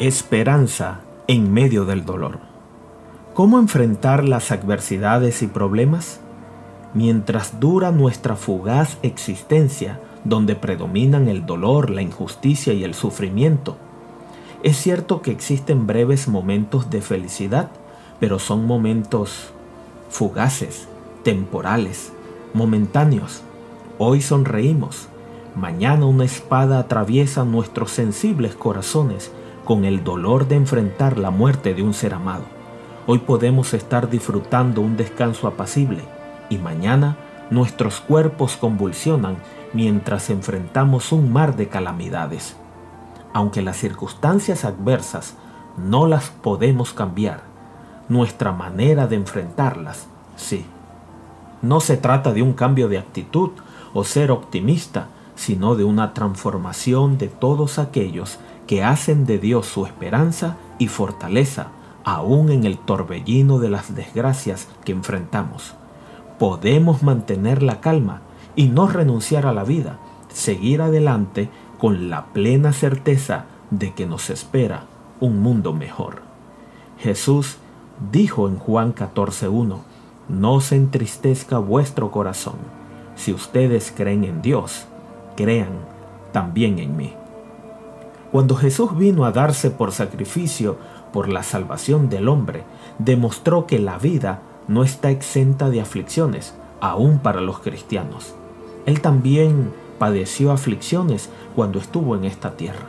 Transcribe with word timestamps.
Esperanza 0.00 1.02
en 1.28 1.52
medio 1.52 1.84
del 1.84 2.04
dolor. 2.04 2.40
¿Cómo 3.32 3.60
enfrentar 3.60 4.24
las 4.24 4.50
adversidades 4.50 5.40
y 5.40 5.46
problemas? 5.46 6.18
Mientras 6.94 7.60
dura 7.60 7.92
nuestra 7.92 8.34
fugaz 8.34 8.98
existencia, 9.02 10.00
donde 10.24 10.56
predominan 10.56 11.28
el 11.28 11.46
dolor, 11.46 11.90
la 11.90 12.02
injusticia 12.02 12.72
y 12.72 12.82
el 12.82 12.94
sufrimiento. 12.94 13.76
Es 14.64 14.78
cierto 14.78 15.22
que 15.22 15.30
existen 15.30 15.86
breves 15.86 16.26
momentos 16.26 16.90
de 16.90 17.00
felicidad, 17.00 17.70
pero 18.18 18.40
son 18.40 18.66
momentos 18.66 19.52
fugaces, 20.10 20.88
temporales, 21.22 22.12
momentáneos. 22.52 23.42
Hoy 23.98 24.22
sonreímos, 24.22 25.06
mañana 25.54 26.04
una 26.06 26.24
espada 26.24 26.80
atraviesa 26.80 27.44
nuestros 27.44 27.92
sensibles 27.92 28.56
corazones 28.56 29.30
con 29.64 29.84
el 29.84 30.04
dolor 30.04 30.46
de 30.46 30.56
enfrentar 30.56 31.18
la 31.18 31.30
muerte 31.30 31.74
de 31.74 31.82
un 31.82 31.94
ser 31.94 32.14
amado. 32.14 32.44
Hoy 33.06 33.18
podemos 33.18 33.74
estar 33.74 34.08
disfrutando 34.08 34.80
un 34.80 34.96
descanso 34.96 35.46
apacible 35.46 36.02
y 36.48 36.58
mañana 36.58 37.16
nuestros 37.50 38.00
cuerpos 38.00 38.56
convulsionan 38.56 39.36
mientras 39.72 40.30
enfrentamos 40.30 41.12
un 41.12 41.32
mar 41.32 41.56
de 41.56 41.68
calamidades. 41.68 42.56
Aunque 43.32 43.62
las 43.62 43.76
circunstancias 43.76 44.64
adversas 44.64 45.34
no 45.76 46.06
las 46.06 46.30
podemos 46.30 46.92
cambiar, 46.92 47.42
nuestra 48.08 48.52
manera 48.52 49.06
de 49.06 49.16
enfrentarlas, 49.16 50.06
sí. 50.36 50.64
No 51.62 51.80
se 51.80 51.96
trata 51.96 52.32
de 52.32 52.42
un 52.42 52.52
cambio 52.52 52.88
de 52.88 52.98
actitud 52.98 53.50
o 53.94 54.04
ser 54.04 54.30
optimista, 54.30 55.08
sino 55.34 55.74
de 55.74 55.84
una 55.84 56.14
transformación 56.14 57.18
de 57.18 57.28
todos 57.28 57.78
aquellos 57.78 58.38
que 58.66 58.82
hacen 58.82 59.26
de 59.26 59.38
Dios 59.38 59.66
su 59.66 59.86
esperanza 59.86 60.56
y 60.78 60.88
fortaleza, 60.88 61.68
aún 62.04 62.50
en 62.50 62.64
el 62.64 62.78
torbellino 62.78 63.58
de 63.58 63.70
las 63.70 63.94
desgracias 63.94 64.68
que 64.84 64.92
enfrentamos. 64.92 65.74
Podemos 66.38 67.02
mantener 67.02 67.62
la 67.62 67.80
calma 67.80 68.22
y 68.56 68.68
no 68.68 68.88
renunciar 68.88 69.46
a 69.46 69.52
la 69.52 69.64
vida, 69.64 69.98
seguir 70.32 70.82
adelante 70.82 71.48
con 71.78 72.10
la 72.10 72.26
plena 72.26 72.72
certeza 72.72 73.46
de 73.70 73.94
que 73.94 74.06
nos 74.06 74.30
espera 74.30 74.84
un 75.20 75.40
mundo 75.40 75.72
mejor. 75.72 76.22
Jesús 76.98 77.58
dijo 78.12 78.48
en 78.48 78.58
Juan 78.58 78.94
14.1, 78.94 79.78
no 80.28 80.60
se 80.60 80.76
entristezca 80.76 81.58
vuestro 81.58 82.10
corazón. 82.10 82.56
Si 83.16 83.32
ustedes 83.32 83.92
creen 83.94 84.24
en 84.24 84.42
Dios, 84.42 84.86
crean 85.36 85.72
también 86.32 86.78
en 86.78 86.96
mí. 86.96 87.14
Cuando 88.34 88.56
Jesús 88.56 88.98
vino 88.98 89.26
a 89.26 89.30
darse 89.30 89.70
por 89.70 89.92
sacrificio 89.92 90.76
por 91.12 91.28
la 91.28 91.44
salvación 91.44 92.08
del 92.08 92.28
hombre, 92.28 92.64
demostró 92.98 93.64
que 93.64 93.78
la 93.78 93.96
vida 93.96 94.42
no 94.66 94.82
está 94.82 95.12
exenta 95.12 95.70
de 95.70 95.80
aflicciones, 95.80 96.52
aún 96.80 97.20
para 97.20 97.40
los 97.40 97.60
cristianos. 97.60 98.34
Él 98.86 99.00
también 99.00 99.72
padeció 100.00 100.50
aflicciones 100.50 101.30
cuando 101.54 101.78
estuvo 101.78 102.16
en 102.16 102.24
esta 102.24 102.56
tierra. 102.56 102.88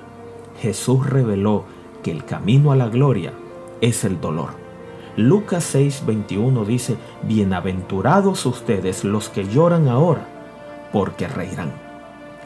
Jesús 0.63 1.07
reveló 1.07 1.65
que 2.01 2.09
el 2.09 2.25
camino 2.25 2.71
a 2.71 2.75
la 2.75 2.87
gloria 2.87 3.31
es 3.81 4.03
el 4.03 4.19
dolor. 4.19 4.49
Lucas 5.15 5.75
6:21 5.75 6.65
dice, 6.65 6.97
Bienaventurados 7.21 8.47
ustedes 8.47 9.03
los 9.03 9.29
que 9.29 9.47
lloran 9.47 9.89
ahora, 9.89 10.25
porque 10.91 11.27
reirán. 11.27 11.71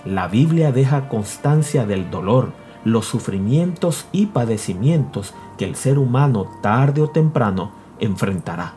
La 0.03 0.27
Biblia 0.27 0.73
deja 0.73 1.07
constancia 1.07 1.85
del 1.85 2.11
dolor, 2.11 2.51
los 2.85 3.05
sufrimientos 3.05 4.05
y 4.11 4.27
padecimientos 4.27 5.33
que 5.57 5.65
el 5.65 5.75
ser 5.75 5.99
humano 5.99 6.47
tarde 6.61 7.01
o 7.01 7.09
temprano 7.09 7.71
enfrentará. 7.99 8.73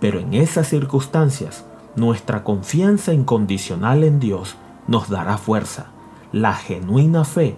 Pero 0.00 0.18
en 0.18 0.34
esas 0.34 0.68
circunstancias, 0.68 1.64
nuestra 1.96 2.44
confianza 2.44 3.12
incondicional 3.12 4.04
en 4.04 4.20
Dios 4.20 4.56
nos 4.86 5.08
dará 5.08 5.38
fuerza, 5.38 5.86
la 6.32 6.54
genuina 6.54 7.24
fe 7.24 7.56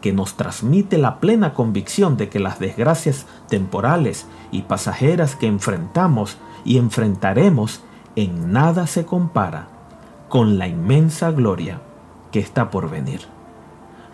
que 0.00 0.12
nos 0.12 0.34
transmite 0.34 0.98
la 0.98 1.18
plena 1.18 1.54
convicción 1.54 2.16
de 2.16 2.28
que 2.28 2.38
las 2.38 2.58
desgracias 2.58 3.26
temporales 3.48 4.26
y 4.52 4.62
pasajeras 4.62 5.34
que 5.34 5.46
enfrentamos 5.46 6.36
y 6.64 6.78
enfrentaremos 6.78 7.80
en 8.14 8.52
nada 8.52 8.86
se 8.86 9.04
compara 9.04 9.68
con 10.28 10.58
la 10.58 10.68
inmensa 10.68 11.30
gloria 11.30 11.80
que 12.30 12.38
está 12.38 12.70
por 12.70 12.90
venir. 12.90 13.37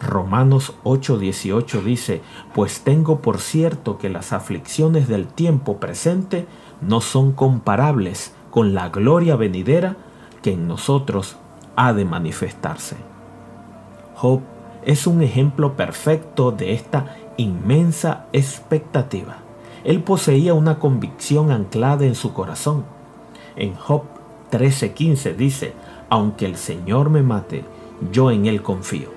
Romanos 0.04 0.74
8:18 0.84 1.82
dice, 1.82 2.20
pues 2.54 2.82
tengo 2.82 3.20
por 3.20 3.38
cierto 3.38 3.98
que 3.98 4.08
las 4.08 4.32
aflicciones 4.32 5.08
del 5.08 5.26
tiempo 5.26 5.78
presente 5.78 6.46
no 6.80 7.00
son 7.00 7.32
comparables 7.32 8.34
con 8.50 8.74
la 8.74 8.88
gloria 8.90 9.36
venidera 9.36 9.96
que 10.42 10.52
en 10.52 10.68
nosotros 10.68 11.36
ha 11.76 11.92
de 11.92 12.04
manifestarse. 12.04 12.96
Job 14.14 14.40
es 14.84 15.06
un 15.06 15.22
ejemplo 15.22 15.76
perfecto 15.76 16.52
de 16.52 16.74
esta 16.74 17.16
inmensa 17.36 18.26
expectativa. 18.32 19.38
Él 19.82 20.02
poseía 20.02 20.54
una 20.54 20.78
convicción 20.78 21.50
anclada 21.50 22.04
en 22.04 22.14
su 22.14 22.32
corazón. 22.32 22.84
En 23.56 23.74
Job 23.74 24.02
13:15 24.50 25.34
dice, 25.34 25.72
aunque 26.10 26.46
el 26.46 26.56
Señor 26.56 27.10
me 27.10 27.22
mate, 27.22 27.64
yo 28.12 28.30
en 28.30 28.46
Él 28.46 28.62
confío. 28.62 29.13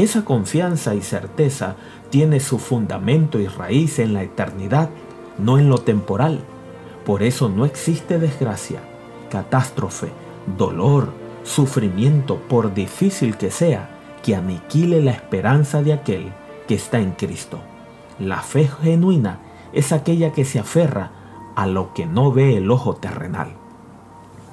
Esa 0.00 0.24
confianza 0.24 0.94
y 0.94 1.02
certeza 1.02 1.76
tiene 2.08 2.40
su 2.40 2.58
fundamento 2.58 3.38
y 3.38 3.46
raíz 3.48 3.98
en 3.98 4.14
la 4.14 4.22
eternidad, 4.22 4.88
no 5.36 5.58
en 5.58 5.68
lo 5.68 5.76
temporal. 5.76 6.40
Por 7.04 7.22
eso 7.22 7.50
no 7.50 7.66
existe 7.66 8.18
desgracia, 8.18 8.80
catástrofe, 9.30 10.08
dolor, 10.56 11.12
sufrimiento, 11.42 12.36
por 12.48 12.72
difícil 12.72 13.36
que 13.36 13.50
sea, 13.50 13.90
que 14.22 14.34
aniquile 14.34 15.02
la 15.02 15.10
esperanza 15.10 15.82
de 15.82 15.92
aquel 15.92 16.32
que 16.66 16.76
está 16.76 16.98
en 16.98 17.10
Cristo. 17.10 17.60
La 18.18 18.40
fe 18.40 18.70
genuina 18.82 19.40
es 19.74 19.92
aquella 19.92 20.32
que 20.32 20.46
se 20.46 20.60
aferra 20.60 21.10
a 21.56 21.66
lo 21.66 21.92
que 21.92 22.06
no 22.06 22.32
ve 22.32 22.56
el 22.56 22.70
ojo 22.70 22.94
terrenal. 22.94 23.50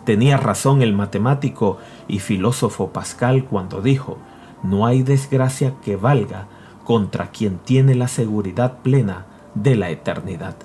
Tenía 0.03 0.35
razón 0.35 0.81
el 0.81 0.91
matemático 0.91 1.77
y 2.09 2.19
filósofo 2.19 2.89
Pascal 2.89 3.45
cuando 3.45 3.81
dijo, 3.81 4.17
no 4.63 4.85
hay 4.85 5.03
desgracia 5.03 5.75
que 5.81 5.95
valga 5.95 6.47
contra 6.83 7.31
quien 7.31 7.57
tiene 7.59 7.95
la 7.95 8.07
seguridad 8.07 8.79
plena 8.79 9.25
de 9.55 9.75
la 9.75 9.89
eternidad. 9.89 10.55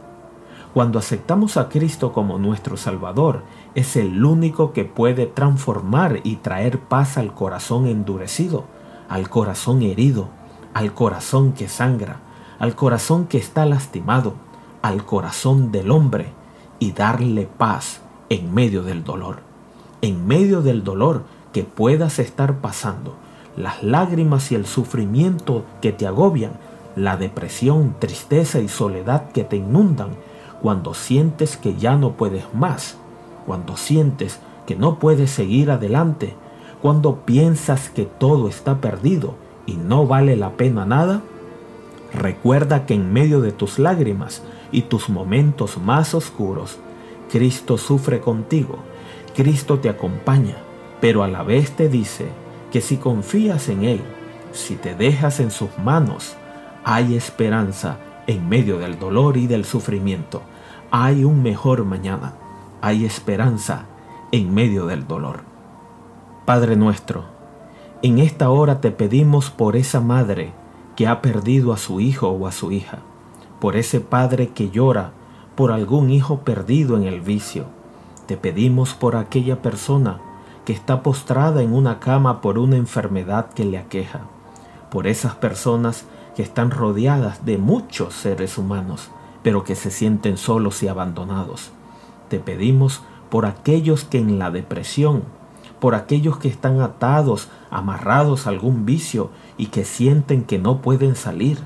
Cuando 0.74 0.98
aceptamos 0.98 1.56
a 1.56 1.68
Cristo 1.68 2.12
como 2.12 2.38
nuestro 2.38 2.76
Salvador, 2.76 3.42
es 3.74 3.96
el 3.96 4.24
único 4.24 4.72
que 4.72 4.84
puede 4.84 5.26
transformar 5.26 6.20
y 6.24 6.36
traer 6.36 6.78
paz 6.78 7.18
al 7.18 7.34
corazón 7.34 7.86
endurecido, 7.86 8.64
al 9.08 9.28
corazón 9.28 9.82
herido, 9.82 10.28
al 10.72 10.94
corazón 10.94 11.52
que 11.52 11.68
sangra, 11.68 12.20
al 12.58 12.74
corazón 12.74 13.26
que 13.26 13.36
está 13.36 13.66
lastimado, 13.66 14.34
al 14.80 15.04
corazón 15.04 15.72
del 15.72 15.90
hombre 15.90 16.32
y 16.78 16.92
darle 16.92 17.46
paz 17.46 18.00
en 18.30 18.54
medio 18.54 18.82
del 18.82 19.04
dolor. 19.04 19.40
En 20.00 20.26
medio 20.26 20.62
del 20.62 20.84
dolor 20.84 21.24
que 21.52 21.64
puedas 21.64 22.18
estar 22.18 22.60
pasando, 22.60 23.16
las 23.56 23.82
lágrimas 23.82 24.50
y 24.52 24.54
el 24.54 24.66
sufrimiento 24.66 25.64
que 25.80 25.92
te 25.92 26.06
agobian, 26.06 26.52
la 26.96 27.16
depresión, 27.16 27.94
tristeza 27.98 28.60
y 28.60 28.68
soledad 28.68 29.30
que 29.32 29.44
te 29.44 29.56
inundan, 29.56 30.10
cuando 30.60 30.94
sientes 30.94 31.56
que 31.56 31.76
ya 31.76 31.96
no 31.96 32.12
puedes 32.12 32.44
más, 32.54 32.96
cuando 33.46 33.76
sientes 33.76 34.38
que 34.66 34.76
no 34.76 34.98
puedes 34.98 35.30
seguir 35.30 35.70
adelante, 35.70 36.34
cuando 36.80 37.20
piensas 37.24 37.90
que 37.90 38.04
todo 38.04 38.48
está 38.48 38.80
perdido 38.80 39.34
y 39.66 39.74
no 39.74 40.06
vale 40.06 40.36
la 40.36 40.50
pena 40.52 40.84
nada, 40.84 41.22
recuerda 42.12 42.86
que 42.86 42.94
en 42.94 43.12
medio 43.12 43.40
de 43.40 43.52
tus 43.52 43.78
lágrimas 43.78 44.42
y 44.70 44.82
tus 44.82 45.08
momentos 45.08 45.78
más 45.78 46.14
oscuros, 46.14 46.78
Cristo 47.30 47.78
sufre 47.78 48.20
contigo, 48.20 48.76
Cristo 49.34 49.78
te 49.78 49.88
acompaña, 49.88 50.56
pero 51.00 51.22
a 51.22 51.28
la 51.28 51.42
vez 51.42 51.72
te 51.72 51.88
dice 51.88 52.26
que 52.72 52.80
si 52.80 52.96
confías 52.96 53.68
en 53.68 53.84
Él, 53.84 54.00
si 54.52 54.74
te 54.74 54.94
dejas 54.94 55.38
en 55.38 55.50
sus 55.50 55.78
manos, 55.78 56.34
hay 56.84 57.14
esperanza 57.14 57.98
en 58.26 58.48
medio 58.48 58.78
del 58.78 58.98
dolor 58.98 59.36
y 59.36 59.46
del 59.46 59.64
sufrimiento. 59.64 60.42
Hay 60.90 61.24
un 61.24 61.42
mejor 61.42 61.84
mañana 61.84 62.34
hay 62.82 63.04
esperanza 63.04 63.84
en 64.32 64.52
medio 64.52 64.86
del 64.86 65.06
dolor. 65.06 65.44
Padre 66.44 66.74
nuestro, 66.74 67.22
en 68.02 68.18
esta 68.18 68.50
hora 68.50 68.80
te 68.80 68.90
pedimos 68.90 69.50
por 69.50 69.76
esa 69.76 70.00
madre 70.00 70.52
que 70.96 71.06
ha 71.06 71.22
perdido 71.22 71.72
a 71.72 71.76
su 71.76 72.00
hijo 72.00 72.28
o 72.28 72.48
a 72.48 72.52
su 72.52 72.72
hija, 72.72 72.98
por 73.60 73.76
ese 73.76 74.00
padre 74.00 74.48
que 74.48 74.70
llora 74.70 75.12
por 75.54 75.70
algún 75.70 76.10
hijo 76.10 76.40
perdido 76.40 76.96
en 76.96 77.04
el 77.04 77.20
vicio. 77.20 77.66
Te 78.26 78.36
pedimos 78.36 78.94
por 78.94 79.14
aquella 79.14 79.62
persona 79.62 80.20
que 80.64 80.72
está 80.72 81.02
postrada 81.02 81.62
en 81.62 81.74
una 81.74 81.98
cama 81.98 82.40
por 82.40 82.58
una 82.58 82.76
enfermedad 82.76 83.50
que 83.50 83.64
le 83.64 83.78
aqueja, 83.78 84.20
por 84.90 85.06
esas 85.06 85.34
personas 85.34 86.06
que 86.36 86.42
están 86.42 86.70
rodeadas 86.70 87.44
de 87.44 87.58
muchos 87.58 88.14
seres 88.14 88.58
humanos, 88.58 89.10
pero 89.42 89.64
que 89.64 89.74
se 89.74 89.90
sienten 89.90 90.36
solos 90.36 90.82
y 90.82 90.88
abandonados. 90.88 91.70
Te 92.28 92.38
pedimos 92.38 93.02
por 93.28 93.46
aquellos 93.46 94.04
que 94.04 94.18
en 94.18 94.38
la 94.38 94.50
depresión, 94.50 95.24
por 95.80 95.94
aquellos 95.94 96.38
que 96.38 96.48
están 96.48 96.80
atados, 96.80 97.48
amarrados 97.70 98.46
a 98.46 98.50
algún 98.50 98.86
vicio 98.86 99.30
y 99.56 99.66
que 99.66 99.84
sienten 99.84 100.44
que 100.44 100.58
no 100.58 100.80
pueden 100.80 101.16
salir, 101.16 101.58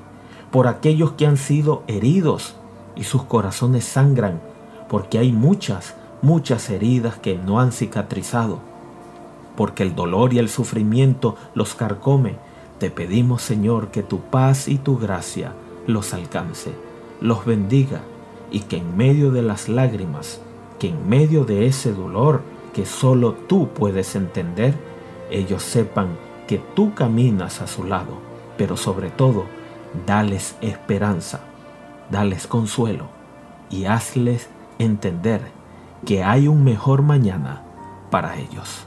por 0.50 0.68
aquellos 0.68 1.12
que 1.12 1.26
han 1.26 1.36
sido 1.36 1.82
heridos 1.86 2.54
y 2.94 3.04
sus 3.04 3.24
corazones 3.24 3.84
sangran, 3.84 4.40
porque 4.88 5.18
hay 5.18 5.32
muchas, 5.32 5.94
muchas 6.22 6.70
heridas 6.70 7.16
que 7.16 7.36
no 7.36 7.60
han 7.60 7.72
cicatrizado, 7.72 8.60
porque 9.56 9.82
el 9.82 9.94
dolor 9.94 10.32
y 10.32 10.38
el 10.38 10.48
sufrimiento 10.48 11.36
los 11.54 11.74
carcome. 11.74 12.36
Te 12.78 12.90
pedimos, 12.90 13.42
Señor, 13.42 13.88
que 13.88 14.02
tu 14.02 14.20
paz 14.20 14.68
y 14.68 14.78
tu 14.78 14.98
gracia 14.98 15.52
los 15.86 16.12
alcance, 16.12 16.72
los 17.20 17.44
bendiga 17.44 18.02
y 18.50 18.60
que 18.60 18.76
en 18.76 18.96
medio 18.96 19.30
de 19.30 19.42
las 19.42 19.68
lágrimas, 19.68 20.40
que 20.78 20.90
en 20.90 21.08
medio 21.08 21.44
de 21.44 21.66
ese 21.66 21.92
dolor 21.92 22.42
que 22.74 22.84
solo 22.84 23.32
tú 23.32 23.68
puedes 23.68 24.14
entender, 24.14 24.74
ellos 25.30 25.62
sepan 25.62 26.18
que 26.46 26.58
tú 26.58 26.94
caminas 26.94 27.62
a 27.62 27.66
su 27.66 27.84
lado, 27.84 28.18
pero 28.58 28.76
sobre 28.76 29.10
todo, 29.10 29.44
dales 30.06 30.56
esperanza, 30.60 31.40
dales 32.10 32.46
consuelo 32.46 33.06
y 33.70 33.86
hazles 33.86 34.48
entender 34.78 35.40
que 36.04 36.22
hay 36.22 36.48
un 36.48 36.64
mejor 36.64 37.02
mañana 37.02 37.62
para 38.10 38.36
ellos. 38.38 38.86